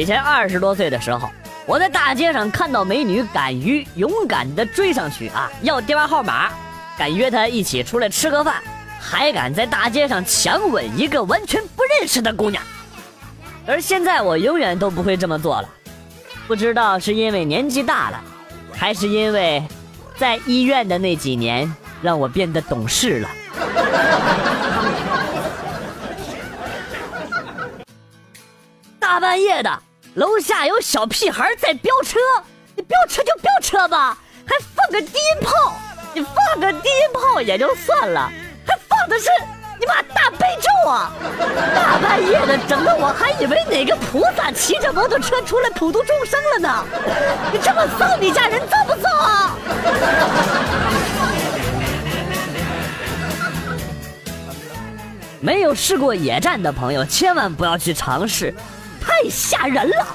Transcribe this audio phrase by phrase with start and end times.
[0.00, 1.28] 以前二十多岁的时候，
[1.66, 6.48] 我在大街上看到美女，敢于勇敢的追上去啊，要电话号码，
[6.96, 8.62] 敢约她一起出来吃个饭，
[8.98, 12.62] 还敢在大街上强吻一个完全不认识的姑娘。
[13.66, 15.68] 而现在我永远都不会这么做了，
[16.48, 18.24] 不知道是因为年纪大了，
[18.72, 19.62] 还是因为
[20.16, 21.70] 在医院的那几年
[22.00, 23.28] 让我变得懂事了。
[28.98, 29.82] 大半夜的，
[30.14, 32.18] 楼下有小屁孩在飙车，
[32.74, 35.72] 你飙车就飙车吧，还放个低音炮，
[36.12, 38.28] 你放个低音炮也就算了，
[38.66, 39.28] 还放的是
[39.78, 41.12] 你妈大悲咒啊！
[41.76, 46.84] 大半夜的，整的我还以为哪个菩萨骑着摩托车出来普度众生了呢。
[47.52, 49.56] 你这么骚，你家人造不造啊？
[55.40, 58.52] 没有试过野战的朋友，千万不要去尝试。
[59.00, 60.06] 太吓人了！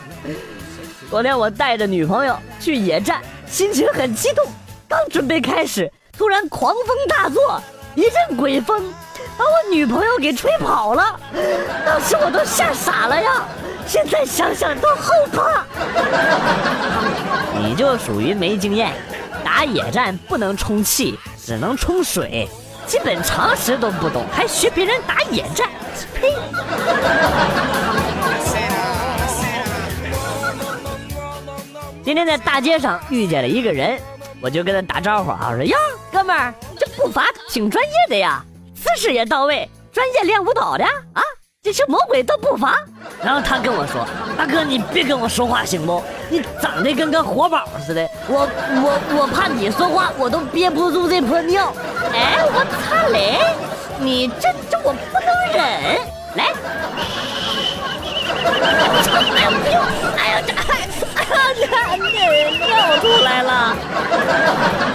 [1.10, 4.46] 昨天我带着女朋友去野战，心情很激动。
[4.88, 7.62] 刚准备开始，突然狂风大作，
[7.96, 8.94] 一阵鬼风
[9.38, 11.20] 把我女朋友给吹跑了。
[11.86, 13.44] 当时我都吓傻了呀！
[13.88, 15.64] 现在想想都后怕。
[17.62, 18.94] 你就属于没经验，
[19.44, 22.50] 打野战不能充气，只能充水，
[22.88, 25.70] 基本常识都不懂，还学别人打野战，
[26.14, 26.34] 呸！
[32.16, 34.00] 今天在大街上遇见了一个人，
[34.40, 35.76] 我就跟他打招呼啊，我说呀，
[36.14, 38.42] 哥们儿，这步伐挺专业的呀，
[38.74, 41.22] 姿势也到位，专业练舞蹈的啊，
[41.62, 42.80] 这是魔鬼的步伐。
[43.22, 46.02] 然后他跟我说，大哥你别跟我说话行不？
[46.30, 48.48] 你长得跟个活宝似的，我
[48.82, 51.74] 我我怕你说话我都憋不住这泼尿。
[52.14, 53.42] 哎，我擦嘞，
[54.00, 56.00] 你这这我不能忍，
[56.36, 56.54] 来。
[59.36, 59.82] 哎呦，
[60.18, 60.75] 哎呦这。
[61.32, 61.36] 啊！
[61.96, 62.02] 你
[62.58, 63.76] 尿出来了！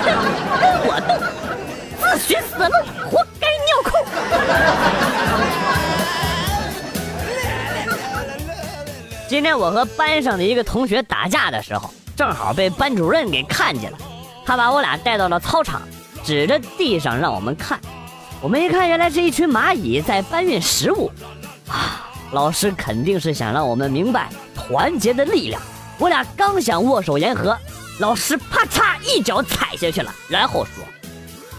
[0.04, 0.08] 跟
[0.86, 1.10] 我斗，
[2.00, 2.74] 自寻死路，
[3.10, 3.90] 活该尿裤。
[9.28, 13.98] 今天我和班上的一个同学打架的时候，正好被班主任给看见了。
[14.44, 15.82] 他把我俩带到了操场，
[16.24, 17.78] 指着地上让我们看。
[18.40, 21.10] 我们一看，原来是一群蚂蚁在搬运食物。
[21.68, 22.06] 啊！
[22.32, 25.60] 老师肯定是想让我们明白团结的力量。
[26.00, 27.54] 我俩刚想握手言和，
[27.98, 30.82] 老师啪嚓一脚踩下去了，然后说：“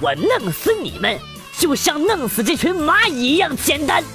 [0.01, 1.15] 我弄死你们，
[1.59, 4.03] 就像弄死这群蚂蚁一样简单。”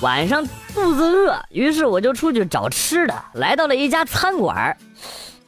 [0.00, 0.42] 晚上
[0.74, 4.74] 肚子饿，于是我就出去找吃的，来到了一家餐馆，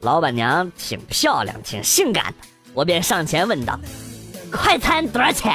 [0.01, 3.81] 老板娘挺漂亮，挺性感的，我便上前问道
[4.53, 5.55] ：“快餐多少钱？”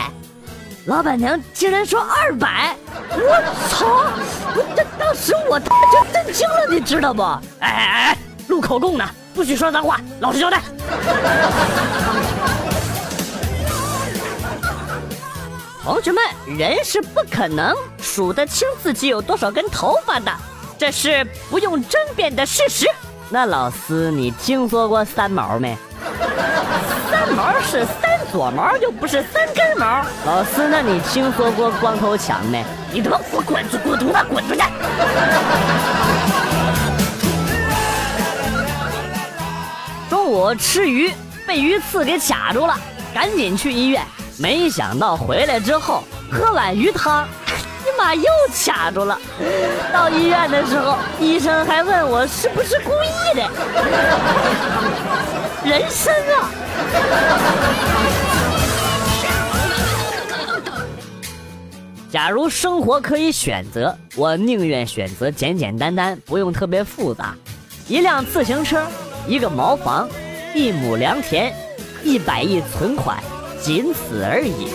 [0.85, 2.75] 老板娘竟然说二百，
[3.11, 3.85] 我操！
[4.55, 7.21] 我这当时我他妈就震惊了，你知道不？
[7.21, 10.59] 哎哎哎，录口供呢，不许说脏话，老实交代。
[15.83, 16.23] 同学们，
[16.57, 20.31] 人是不可能数得清自己有多少根头发的，
[20.79, 22.87] 这是不用争辩的事实。
[23.29, 25.77] 那老师，你听说过三毛没？
[27.11, 28.09] 三毛是三。
[28.31, 32.63] 左毛又不是三根毛，老师，那你听说过光头强没？
[32.89, 34.61] 你他妈给我滚出滚犊子，滚出去！
[40.09, 41.13] 中午吃鱼
[41.45, 42.79] 被鱼刺给卡住了，
[43.13, 44.01] 赶紧去医院。
[44.39, 48.23] 没想到回来之后喝碗鱼汤，你妈又
[48.65, 49.19] 卡住了。
[49.91, 53.43] 到医院的时候，医生还问我是不是故意的。
[55.63, 56.49] 人生啊！
[62.11, 67.35] 假如生活可以选择，我宁愿选择简简单单，不用特别复杂。
[67.87, 68.85] 一辆自行车，
[69.27, 70.09] 一个茅房，
[70.55, 71.53] 一亩良田，
[72.03, 73.21] 一百亿存款，
[73.61, 74.67] 仅此而已。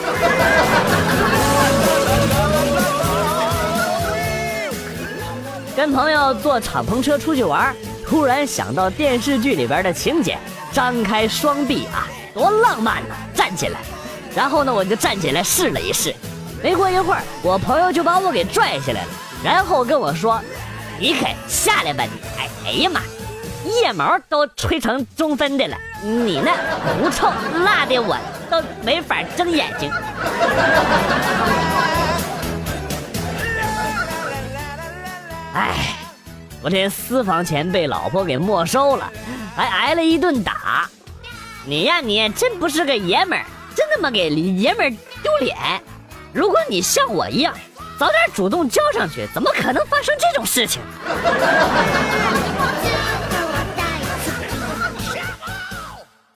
[5.76, 7.74] 跟朋友坐敞篷车出去玩，
[8.06, 10.38] 突然想到电视剧里边的情节，
[10.76, 13.14] 张开双臂啊，多浪漫呐！
[13.34, 13.80] 站起来，
[14.34, 16.14] 然后呢，我就站起来试了一试。
[16.62, 19.08] 没过一会儿，我朋友就把我给拽下来了，
[19.42, 20.38] 然后跟我说
[21.00, 23.00] ：“你可，下来吧你。”哎哎呀妈，
[23.64, 26.52] 腋毛都吹成中分的了，你那
[26.82, 27.32] 狐臭
[27.64, 28.14] 辣的我
[28.50, 29.90] 都没法睁眼睛。
[35.54, 35.96] 哎，
[36.60, 39.10] 我这私房钱被老婆给没收了，
[39.56, 40.88] 还挨了一顿打。
[41.64, 43.44] 你呀，你真不是个爷们儿，
[43.74, 44.90] 真他妈给爷们儿
[45.22, 45.56] 丢脸。
[46.32, 47.54] 如果你像我一样，
[47.98, 50.82] 早点主动交上去，怎么可能发生这种事情？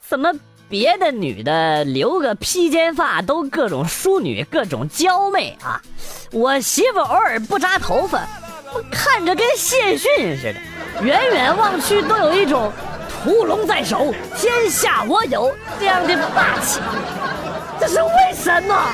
[0.08, 0.32] 怎么
[0.68, 5.80] 别的女的留个披肩发都各种淑女、各种娇媚啊？
[6.32, 8.26] 我媳妇偶尔不扎头发，
[8.90, 10.60] 看着跟谢逊似的，
[11.04, 12.72] 远远望去都有一种
[13.22, 16.80] 屠龙在手，天下我有这样的霸气。
[17.78, 18.92] 这是为什么？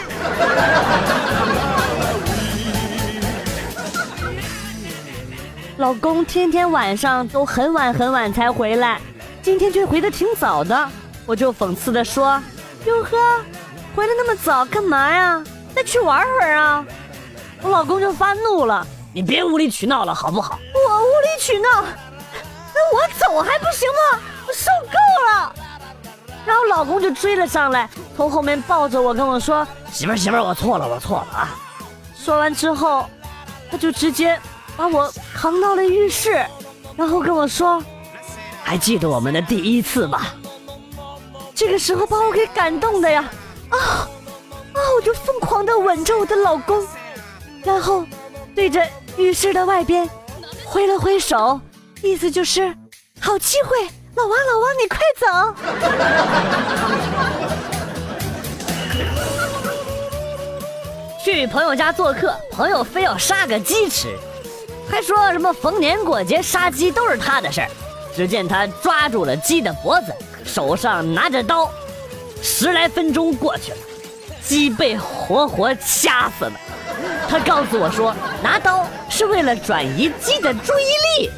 [5.76, 9.00] 老公天天晚上都很晚很晚才回来，
[9.42, 10.88] 今天却回的挺早的。
[11.24, 12.42] 我就讽刺的说
[12.86, 13.16] ：“哟呵，
[13.94, 15.44] 回来那么早干嘛呀？
[15.74, 16.84] 再去玩会儿啊！”
[17.62, 18.84] 我老公就发怒了
[19.14, 21.84] ：“你别无理取闹了，好不好？”我无理取闹？
[22.76, 24.20] 那我走还不行吗？
[24.46, 24.98] 我受够
[25.32, 25.54] 了。
[26.44, 31.56] 然后老公就追了上来，从后面抱着我跟我说：“媳妇儿，媳妇儿，我错了，我错了啊！”
[32.14, 33.08] 说完之后，
[33.70, 34.38] 他就直接
[34.76, 36.44] 把我扛到了浴室，
[36.96, 37.82] 然后跟我说
[38.62, 40.26] ：“还记得我们的第一次吗？”
[41.54, 43.24] 这个时候把我给感动的呀，
[43.70, 43.76] 啊
[44.74, 44.78] 啊！
[44.96, 46.86] 我就疯狂的吻着我的老公，
[47.64, 48.04] 然后
[48.54, 48.86] 对着
[49.16, 50.08] 浴室的外边
[50.66, 51.58] 挥了挥手，
[52.02, 52.74] 意思就是
[53.20, 53.76] 好机会。
[54.14, 55.26] 老王，老王，你快走！
[61.22, 64.16] 去朋友家做客，朋友非要杀个鸡吃，
[64.88, 67.68] 还说什么逢年过节杀鸡都是他的事儿。
[68.14, 70.14] 只见他抓住了鸡的脖子，
[70.44, 71.70] 手上拿着刀，
[72.42, 73.78] 十来分钟过去了，
[74.42, 76.52] 鸡被活活掐死了。
[77.28, 81.30] 他告诉我说，拿刀是为了转移鸡的注意力。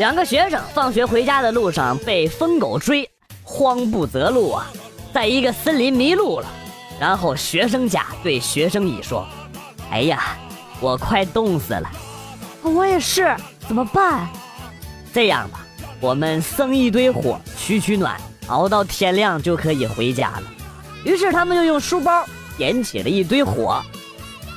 [0.00, 3.06] 两个学生放学回家的路上被疯狗追，
[3.42, 4.66] 慌不择路啊，
[5.12, 6.46] 在一个森林迷路了。
[6.98, 9.28] 然后学生甲对学生乙说
[9.92, 10.38] ：“哎呀，
[10.80, 11.90] 我快冻死了，
[12.62, 13.36] 我也是，
[13.68, 14.26] 怎么办？
[15.12, 15.66] 这样吧，
[16.00, 20.42] 我们生一堆火取取暖，熬到天亮就可以回家了。”
[21.04, 22.24] 于是他们就用书包
[22.56, 23.82] 点起了一堆火。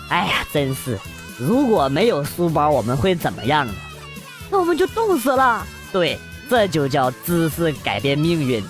[0.07, 0.97] 哎呀，真是，
[1.37, 3.73] 如果没有书包，我们会怎么样呢？
[4.53, 5.65] 那我们就冻死了。
[5.91, 8.69] 对，这就叫知识改变命运呢。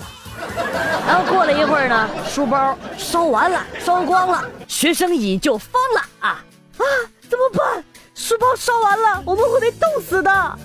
[1.06, 6.30] 然后过了一会儿呢，书包烧完了，烧光了，学生乙就疯了啊
[6.78, 6.84] 啊！
[7.30, 7.84] 怎么办？
[8.16, 10.60] 书包烧完了，我们会被冻死的。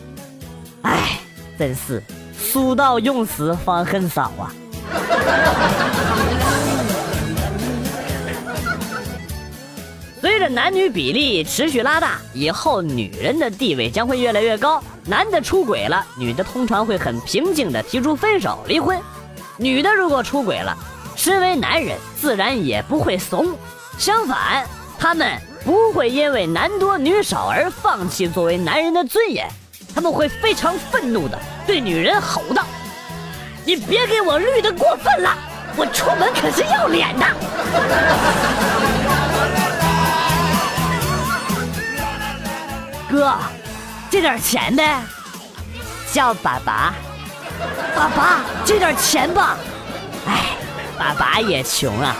[0.82, 1.18] 哎，
[1.58, 2.00] 真是
[2.38, 4.54] 书到用时方恨少啊。
[10.28, 14.82] 随着男女比例持续拉大，以后女人的地位将会越来越高。
[15.06, 18.98] 男的出轨了，女的通常会很平静的提出分手、离婚；
[19.56, 20.76] 女的如果出轨了，
[21.16, 23.56] 身为男人自然也不会怂。
[23.96, 24.66] 相反，
[24.98, 25.32] 他们
[25.64, 29.48] 不会因为男多女少而放弃作为男人的尊严，
[29.94, 32.66] 他们会非常愤怒的对女人吼道
[33.64, 35.34] ：“你别给我绿的过分了，
[35.74, 37.26] 我出门可是要脸的。
[43.10, 43.34] ”哥，
[44.10, 45.00] 借点钱呗，
[46.12, 46.94] 叫爸爸。
[47.96, 49.56] 爸爸，借点钱吧。
[50.26, 50.50] 哎，
[50.98, 52.14] 爸爸也穷啊。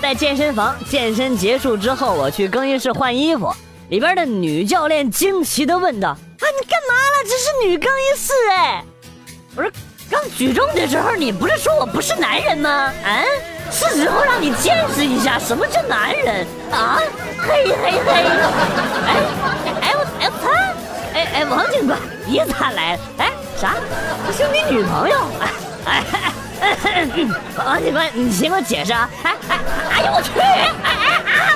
[0.00, 3.52] 在健身房健身结束之后，我去更衣室换衣服，
[3.88, 7.24] 里边的女教练惊奇的问道：“啊，你干嘛了？
[7.24, 8.84] 这是女更衣室哎。”
[9.56, 9.70] 我说
[10.10, 12.70] ：“刚举重的时候，你不是说我不是男人吗？
[12.70, 13.22] 啊？”
[13.70, 16.98] 是时候让你见识一下什么叫男人啊！
[17.38, 18.12] 嘿嘿嘿！
[19.06, 19.16] 哎
[19.80, 20.44] 哎我哎他！
[21.14, 23.00] 哎哎王警官，你咋来了？
[23.18, 23.74] 哎啥？
[24.26, 25.16] 这是你女朋友？
[25.86, 26.04] 哎
[26.60, 27.08] 哎
[27.56, 29.10] 王警官，你先给我解释啊！
[29.24, 29.58] 哎哎
[29.90, 30.38] 哎呦我去！
[30.38, 31.52] 哎哎啊！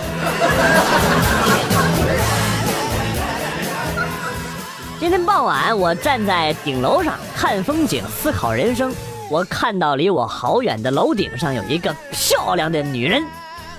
[4.99, 8.93] 今天傍晚，我站在顶楼上看风景，思考人生。
[9.31, 13.23] 我看到离我好远的楼顶上有一个漂亮的女人，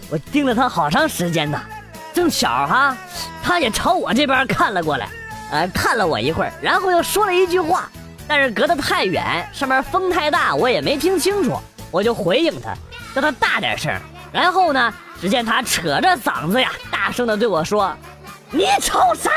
[0.10, 1.60] 我盯了她好长时间呢。
[2.14, 2.96] 正巧哈，
[3.44, 5.10] 她也朝我这边看了过来，
[5.52, 7.90] 呃，看了我一会儿，然后又说了一句话，
[8.28, 11.58] 但是隔得太远，上面风太大，我也没听清楚。
[11.90, 12.76] 我就回应她，
[13.16, 13.92] 叫她大点声。
[14.32, 17.92] 然后呢，只见她扯着嗓子呀，大声的对我说
[18.52, 19.30] ：“你瞅啥？”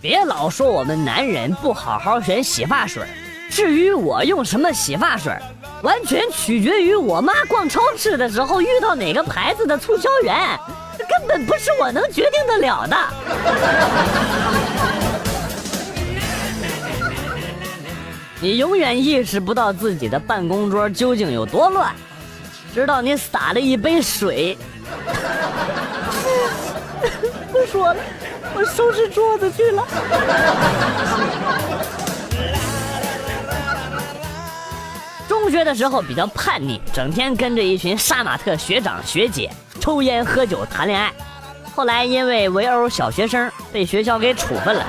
[0.00, 3.02] 别老说我们男人不好好选洗发水。
[3.50, 5.36] 至于我用什么洗发水，
[5.82, 10.58] 完全取决于我妈逛超市的时候遇到哪个牌子的促销员，
[11.10, 12.96] 根本不是我能决定得了的。
[18.40, 21.92] 你永远意识不到自己的办公桌究竟有多乱，
[22.72, 24.56] 直到你洒了一杯水。
[27.52, 28.00] 不说了，
[28.54, 29.84] 我收拾桌子去了。
[35.28, 41.10] 中学的时候比较叛逆，整天跟着一群杀马特学长学姐抽烟喝酒谈恋爱。
[41.74, 44.84] 后来因为围殴小学生被学校给处分了，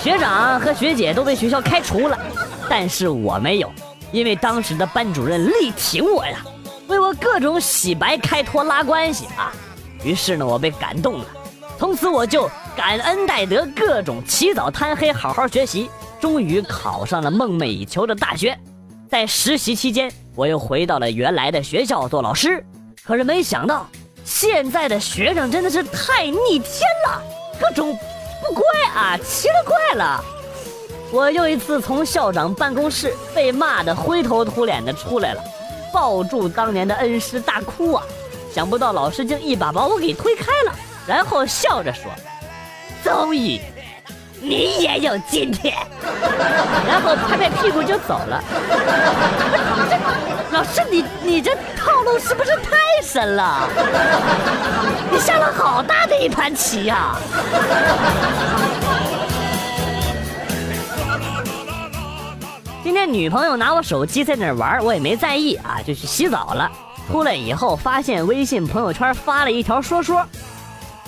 [0.00, 2.18] 学长和学姐都被学校开除了，
[2.70, 3.70] 但是我没有，
[4.12, 6.38] 因为当时的班主任力挺我呀，
[6.86, 9.52] 为我各种洗白开脱拉关系啊。
[10.04, 11.26] 于是呢，我被感动了，
[11.78, 18.56] 从此我就感恩戴德，各种起早贪黑好好学习，终于考上了梦寐以求的大学。
[19.08, 22.64] 在实习期间，我又回到了原来的学校做老师。
[23.04, 23.88] 可是没想到，
[24.34, 27.22] 现在的学生真的是太逆天了，
[27.60, 27.96] 各种
[28.40, 30.24] 不乖啊，奇了怪了。
[31.12, 35.44] 我又一次从校长办公室被骂得灰头土脸的出来了，
[35.92, 38.02] 抱住当年的恩师大哭啊！
[38.52, 40.74] 想不到老师竟一把把我给推开了，
[41.06, 42.10] 然后笑着说
[43.04, 43.60] ：“终于。”
[44.40, 45.76] 你也有今天，
[46.88, 48.42] 然后拍拍屁股就走了。
[50.52, 53.66] 老师，你你这套路是不是太深了？
[55.10, 57.16] 你下了好大的一盘棋呀！
[62.84, 66.70] 今天女朋友拿我手机在那玩，我也没在意啊，就去洗澡了。
[67.10, 70.22] 出来以后发现微信朋友圈发了一条说说。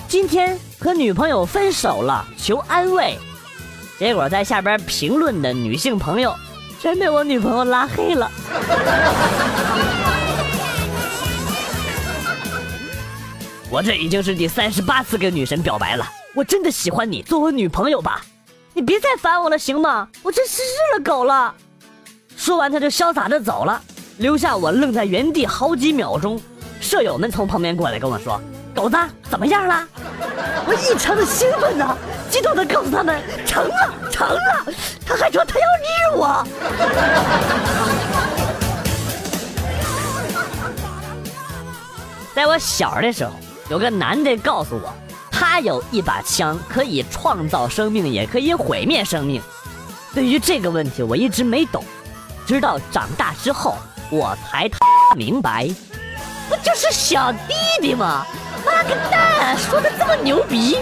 [0.07, 3.15] 今天和女朋友分手了，求安慰。
[3.99, 6.35] 结果在下边评论的女性朋友，
[6.85, 8.29] 全被我女朋友拉黑了。
[13.71, 18.21] 我这已经是第三十八次跟女神表白了，我真的喜欢你，做我女朋友吧。
[18.75, 20.07] 你别再烦我了，行吗？
[20.21, 21.55] 我真是日了狗了。
[22.37, 23.81] 说完，他就潇洒的走了，
[24.19, 26.39] 留下我愣在原地好几秒钟。
[26.79, 28.39] 舍友们从旁边过来跟我说。
[28.75, 28.97] 狗子
[29.31, 29.87] 怎么样了？
[30.67, 31.97] 我异常的兴奋呢，
[32.29, 34.65] 激动的告诉他们成了，成了。
[35.05, 36.45] 他还说他要日我。
[42.35, 43.31] 在我小的时候，
[43.69, 44.93] 有个男的告诉我，
[45.31, 49.41] 他有一把枪，可以创造生命，也可以毁灭生命。
[50.13, 51.81] 对于这个问题，我一直没懂，
[52.45, 53.77] 直到长大之后，
[54.09, 54.69] 我才
[55.15, 55.65] 明白，
[56.49, 58.25] 不就是小弟弟吗？
[58.63, 60.77] 妈个蛋，说的这么牛逼！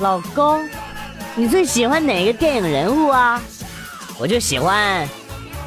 [0.00, 0.68] 老公，
[1.34, 3.40] 你最喜欢哪个电影人物啊？
[4.16, 5.08] 我就喜欢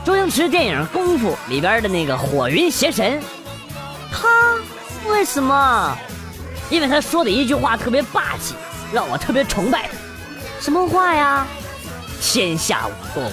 [0.05, 3.21] 周星驰电影《功夫》里边的那个火云邪神。
[4.11, 4.55] 他
[5.09, 5.97] 为什么？
[6.69, 8.55] 因为他说的一句话特别霸气，
[8.93, 9.93] 让我特别崇拜他。
[10.61, 11.45] 什么话呀？
[12.21, 13.31] 天下武功，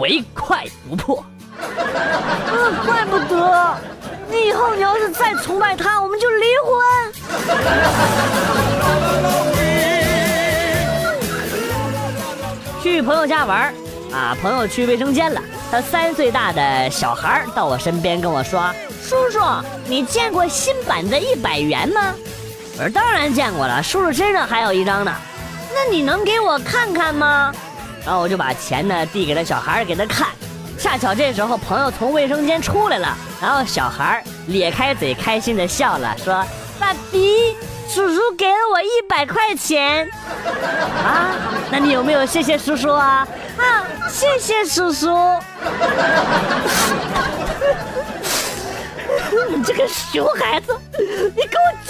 [0.00, 1.22] 唯快不破。
[2.52, 3.76] 嗯，怪不得。
[4.30, 6.72] 你以后你要是再崇拜他，我们就离婚。
[12.82, 13.72] 去朋友家玩
[14.12, 15.40] 啊，朋友去卫生间了。
[15.70, 18.70] 他三岁大的小孩到我身边跟我说
[19.02, 19.40] ：“叔叔，
[19.86, 22.14] 你见过新版的一百元吗？”
[22.78, 25.12] 我说：“当然见过了，叔叔身上还有一张呢。”
[25.74, 27.52] 那你能给我看看吗？
[28.04, 30.28] 然后我就把钱呢递给了小孩，给他看。
[30.78, 36.44] 恰巧这时候朋友从卫生间出来了，然后小孩咧开嘴开心的笑了，说
[36.78, 37.56] ：“爸比，
[37.88, 40.08] 叔叔给了我一百块钱。”
[41.04, 41.34] 啊，
[41.70, 43.26] 那你有没有谢谢叔叔啊？
[43.56, 45.08] 啊，谢谢叔叔。
[49.48, 51.83] 你这个熊孩子，你给我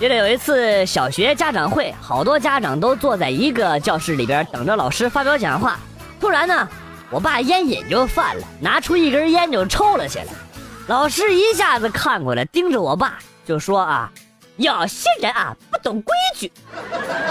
[0.00, 5.78] 记得有一次小学家长会，好多家长都坐在一个教室里边等着老师发表讲话。
[6.18, 6.66] 突然呢，
[7.10, 10.24] 我爸烟瘾就犯了，拿出一根烟就抽了起来。
[10.86, 14.10] 老师一下子看过来，盯着我爸就说：“啊，
[14.56, 16.50] 有些人啊不懂规矩。”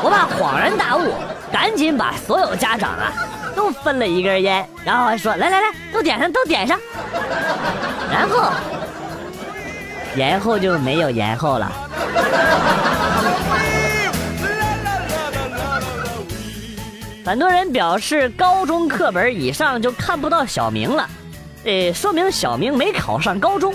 [0.04, 1.12] 我爸恍然大悟，
[1.52, 3.12] 赶紧把所有家长啊
[3.56, 6.80] 都分了一根烟，然后还说：“来来来，都点上，都点上。”
[8.14, 8.52] 然后，
[10.20, 11.72] 然后就没有然后了。
[17.26, 21.10] 很多人表示高中课本以上就看不到小明了，
[21.64, 23.74] 呃，说明小明没考上高中。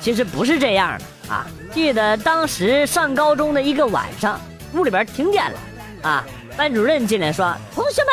[0.00, 1.46] 其实不是这样的啊！
[1.72, 4.40] 记得当时上高中的一个晚上，
[4.74, 5.58] 屋里边停电了，
[6.02, 6.24] 啊，
[6.56, 8.12] 班主任进来说：“同学们，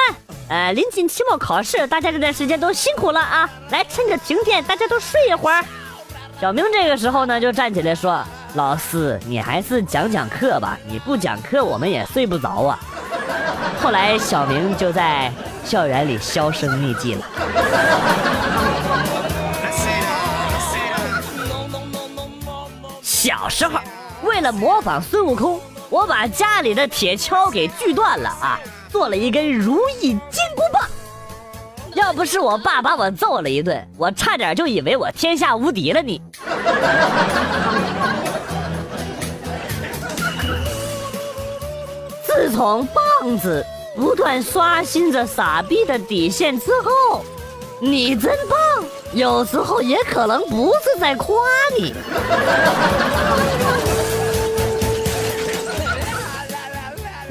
[0.50, 3.50] 呃，临近期末考试，大家这段时间都辛苦了啊！
[3.72, 5.66] 来，趁着停电，大家都睡一会儿。”
[6.40, 8.22] 小明这个时候呢，就站起来说
[8.56, 12.78] ：“老师，你还是讲讲课吧，你不讲课，我们也睡不着啊。”
[13.82, 15.32] 后来，小明就在
[15.64, 17.26] 校园里销声匿迹了。
[23.02, 23.80] 小时候，
[24.24, 28.60] 为了模仿孙悟空，我把家里的铁锹给锯断了啊，
[28.92, 30.84] 做了一根如意金箍棒。
[31.96, 36.22] 要不是我爸把我揍了一顿，我差点就以为我天下无敌了你。
[42.26, 47.24] 自从棒子不断刷新着傻逼的底线之后，
[47.80, 48.60] 你真棒，
[49.14, 51.34] 有时候也可能不是在夸
[51.80, 51.94] 你。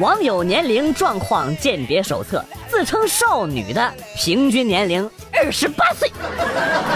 [0.01, 6.11] 网友年龄状况鉴别手册：自称少女的平均年龄二十八岁，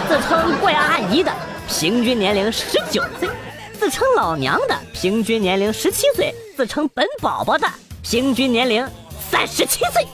[0.09, 1.33] 自称怪阿姨的
[1.69, 3.29] 平均年龄十九岁，
[3.79, 7.69] 自称老娘的平均年龄十七岁，自称本宝宝的。
[8.03, 8.85] 平均年龄
[9.31, 10.05] 三十七岁，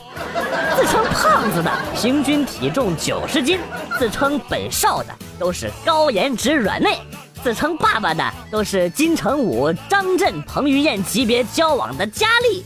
[0.76, 3.58] 自称胖子的平均体重九十斤，
[3.98, 6.98] 自称本少的都是高颜值软妹，
[7.42, 12.64] 自称爸爸的都是金城武、张震、彭于晏级别交往的佳丽，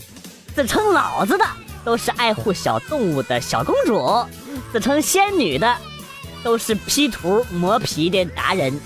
[0.55, 1.45] 自称老子的
[1.85, 4.25] 都是爱护小动物的小公主，
[4.71, 5.73] 自称仙女的
[6.43, 8.77] 都是 P 图磨皮的达人。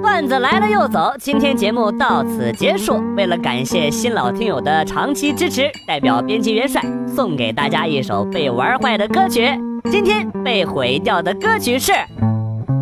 [0.00, 3.02] 段子来了又走，今天节目到此结束。
[3.16, 6.82] 为了感谢新老听友的长期支持，代表编辑元帅
[7.14, 9.50] 送给大家一首被玩坏的歌曲。
[9.90, 11.92] 今天被毁掉的歌曲是《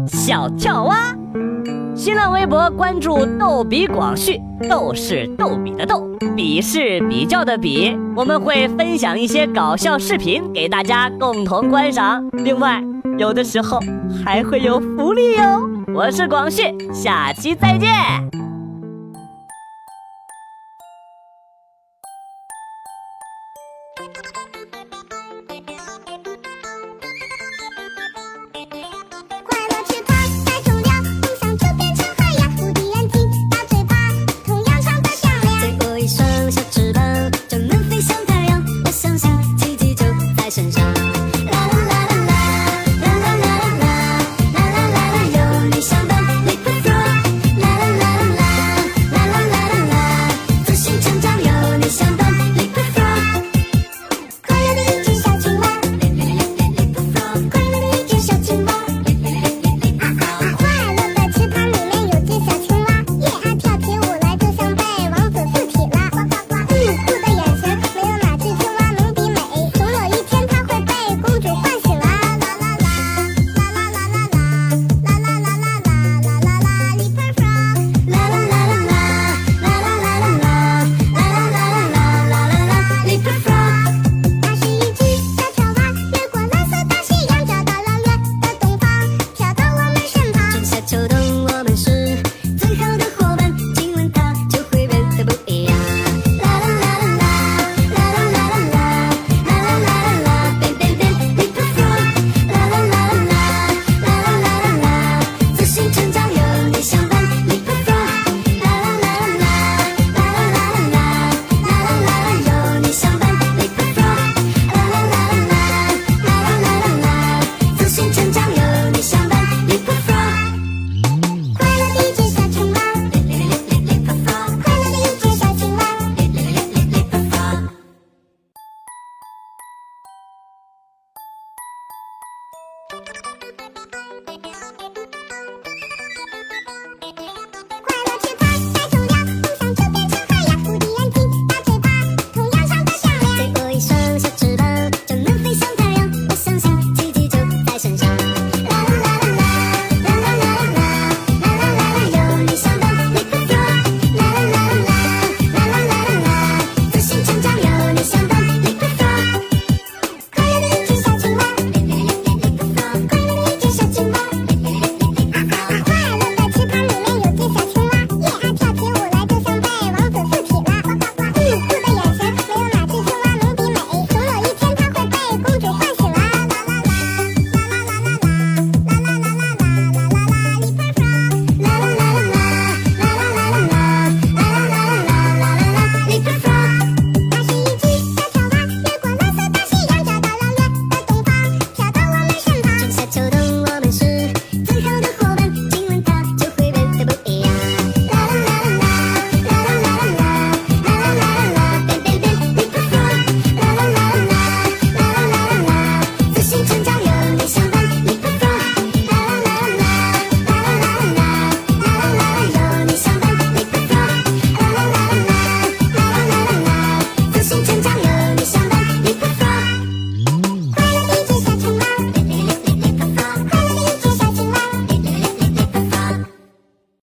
[0.07, 1.13] 小跳蛙》。
[1.95, 7.97] 新浪微博关注“逗比广旭”，逗是逗比的逗，比是比较的比。
[8.17, 12.83] 我们会分享一些搞笑视频给大家共同观赏，另外
[13.19, 13.79] 有的时候
[14.25, 15.69] 还会有福利哟。
[15.95, 18.44] 我是广旭，下期再见。